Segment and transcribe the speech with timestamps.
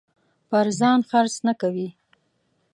[0.49, 1.89] پر ځان خرڅ نه کوي.